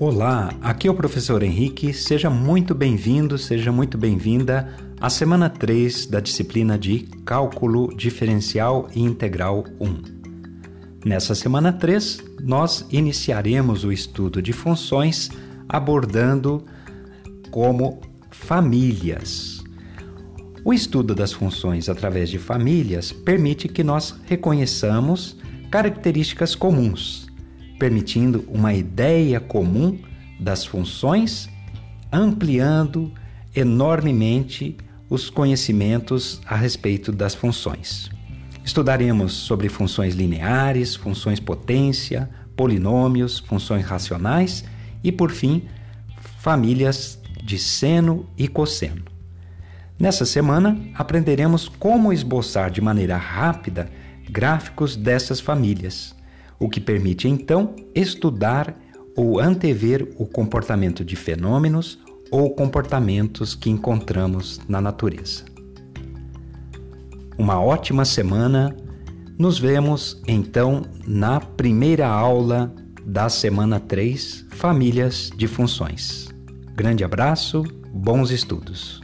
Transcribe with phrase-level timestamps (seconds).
[0.00, 1.92] Olá, aqui é o professor Henrique.
[1.92, 9.02] Seja muito bem-vindo, seja muito bem-vinda à semana 3 da disciplina de Cálculo Diferencial e
[9.02, 11.04] Integral 1.
[11.04, 15.30] Nessa semana 3, nós iniciaremos o estudo de funções
[15.68, 16.64] abordando
[17.50, 19.64] como famílias.
[20.64, 25.36] O estudo das funções através de famílias permite que nós reconheçamos
[25.72, 27.27] características comuns
[27.78, 29.98] permitindo uma ideia comum
[30.38, 31.48] das funções,
[32.12, 33.12] ampliando
[33.54, 34.76] enormemente
[35.08, 38.10] os conhecimentos a respeito das funções.
[38.64, 44.64] Estudaremos sobre funções lineares, funções potência, polinômios, funções racionais
[45.02, 45.62] e, por fim,
[46.40, 49.02] famílias de seno e cosseno.
[49.98, 53.90] Nessa semana, aprenderemos como esboçar de maneira rápida
[54.30, 56.17] gráficos dessas famílias
[56.58, 58.76] o que permite então estudar
[59.16, 61.98] ou antever o comportamento de fenômenos
[62.30, 65.44] ou comportamentos que encontramos na natureza.
[67.36, 68.76] Uma ótima semana.
[69.38, 72.74] Nos vemos então na primeira aula
[73.06, 76.28] da semana 3, Famílias de Funções.
[76.74, 77.62] Grande abraço,
[77.92, 79.00] bons estudos.